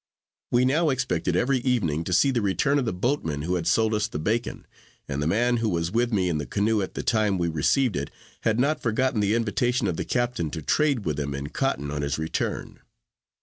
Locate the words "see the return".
2.11-2.79